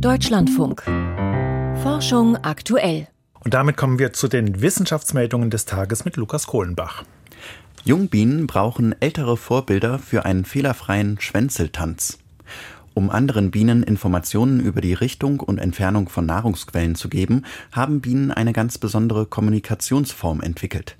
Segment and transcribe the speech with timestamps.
[0.00, 0.82] Deutschlandfunk.
[1.82, 3.08] Forschung aktuell.
[3.42, 7.04] Und damit kommen wir zu den Wissenschaftsmeldungen des Tages mit Lukas Kohlenbach.
[7.84, 12.18] Jungbienen brauchen ältere Vorbilder für einen fehlerfreien Schwänzeltanz.
[12.92, 18.30] Um anderen Bienen Informationen über die Richtung und Entfernung von Nahrungsquellen zu geben, haben Bienen
[18.30, 20.96] eine ganz besondere Kommunikationsform entwickelt.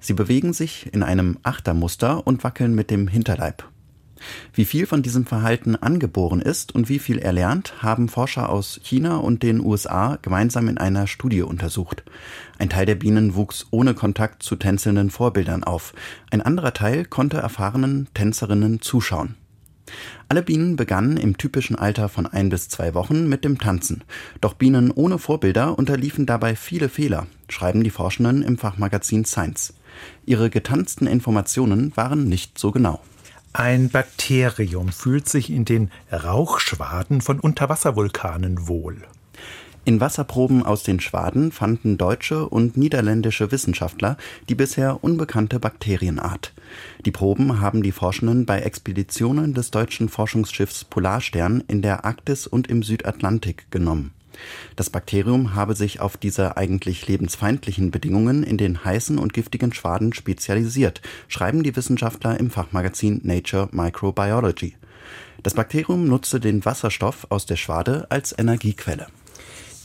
[0.00, 3.64] Sie bewegen sich in einem Achtermuster und wackeln mit dem Hinterleib.
[4.54, 9.16] Wie viel von diesem Verhalten angeboren ist und wie viel erlernt, haben Forscher aus China
[9.16, 12.04] und den USA gemeinsam in einer Studie untersucht.
[12.58, 15.94] Ein Teil der Bienen wuchs ohne Kontakt zu tänzelnden Vorbildern auf.
[16.30, 19.36] Ein anderer Teil konnte erfahrenen Tänzerinnen zuschauen.
[20.28, 24.04] Alle Bienen begannen im typischen Alter von ein bis zwei Wochen mit dem Tanzen.
[24.40, 29.74] Doch Bienen ohne Vorbilder unterliefen dabei viele Fehler, schreiben die Forschenden im Fachmagazin Science.
[30.24, 33.00] Ihre getanzten Informationen waren nicht so genau.
[33.52, 39.02] Ein Bakterium fühlt sich in den Rauchschwaden von Unterwasservulkanen wohl.
[39.84, 44.16] In Wasserproben aus den Schwaden fanden deutsche und niederländische Wissenschaftler
[44.48, 46.52] die bisher unbekannte Bakterienart.
[47.04, 52.68] Die Proben haben die Forschenden bei Expeditionen des deutschen Forschungsschiffs Polarstern in der Arktis und
[52.68, 54.12] im Südatlantik genommen.
[54.76, 60.12] Das Bakterium habe sich auf diese eigentlich lebensfeindlichen Bedingungen in den heißen und giftigen Schwaden
[60.12, 64.76] spezialisiert, schreiben die Wissenschaftler im Fachmagazin Nature Microbiology.
[65.42, 69.06] Das Bakterium nutzte den Wasserstoff aus der Schwade als Energiequelle.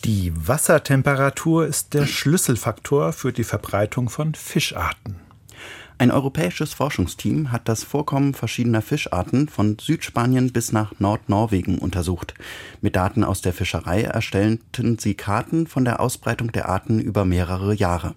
[0.04, 5.25] Die Wassertemperatur ist der Schlüsselfaktor für die Verbreitung von Fischarten.
[5.98, 12.34] Ein europäisches Forschungsteam hat das Vorkommen verschiedener Fischarten von Südspanien bis nach Nordnorwegen untersucht.
[12.82, 17.73] Mit Daten aus der Fischerei erstellten sie Karten von der Ausbreitung der Arten über mehrere
[17.73, 18.14] Jahre.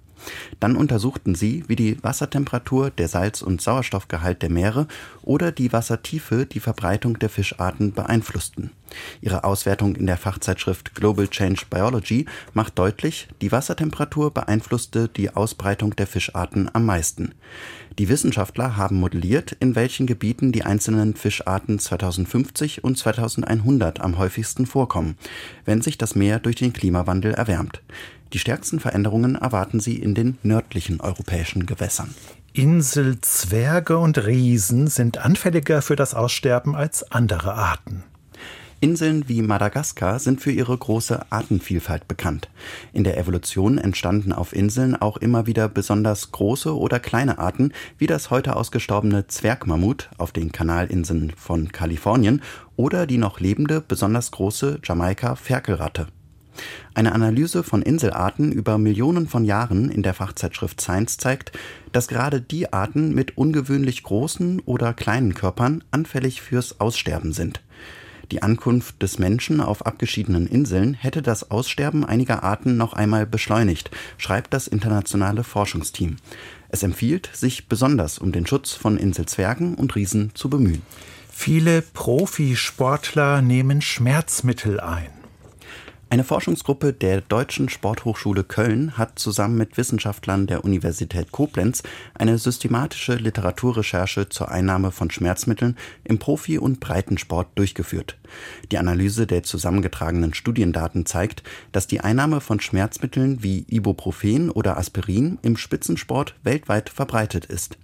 [0.58, 4.88] Dann untersuchten sie, wie die Wassertemperatur, der Salz- und Sauerstoffgehalt der Meere
[5.22, 8.72] oder die Wassertiefe die Verbreitung der Fischarten beeinflussten.
[9.20, 15.96] Ihre Auswertung in der Fachzeitschrift Global Change Biology macht deutlich, die Wassertemperatur beeinflusste die Ausbreitung
[15.96, 17.34] der Fischarten am meisten.
[17.98, 24.66] Die Wissenschaftler haben modelliert, in welchen Gebieten die einzelnen Fischarten 2050 und 2100 am häufigsten
[24.66, 25.16] vorkommen,
[25.64, 27.82] wenn sich das Meer durch den Klimawandel erwärmt.
[28.32, 32.14] Die stärksten Veränderungen erwarten sie in den nördlichen europäischen Gewässern.
[32.52, 38.04] Inselzwerge und Riesen sind anfälliger für das Aussterben als andere Arten.
[38.80, 42.48] Inseln wie Madagaskar sind für ihre große Artenvielfalt bekannt.
[42.92, 48.06] In der Evolution entstanden auf Inseln auch immer wieder besonders große oder kleine Arten, wie
[48.06, 52.40] das heute ausgestorbene Zwergmammut auf den Kanalinseln von Kalifornien
[52.76, 56.06] oder die noch lebende, besonders große Jamaika-Ferkelratte.
[56.94, 61.50] Eine Analyse von Inselarten über Millionen von Jahren in der Fachzeitschrift Science zeigt,
[61.90, 67.60] dass gerade die Arten mit ungewöhnlich großen oder kleinen Körpern anfällig fürs Aussterben sind.
[68.30, 73.90] Die Ankunft des Menschen auf abgeschiedenen Inseln hätte das Aussterben einiger Arten noch einmal beschleunigt,
[74.18, 76.16] schreibt das internationale Forschungsteam.
[76.68, 80.82] Es empfiehlt, sich besonders um den Schutz von Inselzwergen und Riesen zu bemühen.
[81.32, 85.08] Viele Profisportler nehmen Schmerzmittel ein.
[86.10, 91.82] Eine Forschungsgruppe der Deutschen Sporthochschule Köln hat zusammen mit Wissenschaftlern der Universität Koblenz
[92.14, 98.16] eine systematische Literaturrecherche zur Einnahme von Schmerzmitteln im Profi- und Breitensport durchgeführt.
[98.72, 101.42] Die Analyse der zusammengetragenen Studiendaten zeigt,
[101.72, 107.76] dass die Einnahme von Schmerzmitteln wie Ibuprofen oder Aspirin im Spitzensport weltweit verbreitet ist.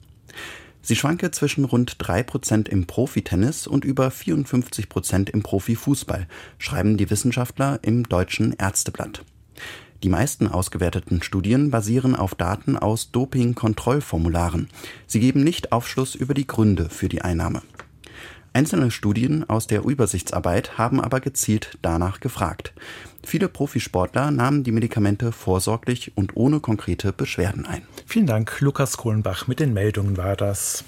[0.86, 6.28] Sie schwanke zwischen rund 3% im Profitennis und über 54% im Profifußball,
[6.58, 9.24] schreiben die Wissenschaftler im Deutschen Ärzteblatt.
[10.02, 14.68] Die meisten ausgewerteten Studien basieren auf Daten aus Doping-Kontrollformularen.
[15.06, 17.62] Sie geben nicht Aufschluss über die Gründe für die Einnahme.
[18.56, 22.72] Einzelne Studien aus der Übersichtsarbeit haben aber gezielt danach gefragt.
[23.24, 27.82] Viele Profisportler nahmen die Medikamente vorsorglich und ohne konkrete Beschwerden ein.
[28.06, 29.48] Vielen Dank, Lukas Kohlenbach.
[29.48, 30.84] Mit den Meldungen war das.